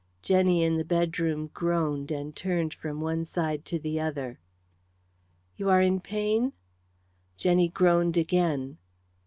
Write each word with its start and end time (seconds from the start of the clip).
Jenny 0.23 0.63
in 0.63 0.77
the 0.77 0.83
bedroom 0.83 1.51
groaned 1.53 2.09
and 2.09 2.35
turned 2.35 2.73
from 2.73 3.01
one 3.01 3.23
side 3.23 3.63
to 3.65 3.77
the 3.77 3.99
other. 3.99 4.39
"You 5.57 5.69
are 5.69 5.83
in 5.83 5.99
pain?" 5.99 6.53
Jenny 7.37 7.69
groaned 7.69 8.17
again. 8.17 8.79